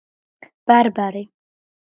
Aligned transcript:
ბარბარე 0.71 1.23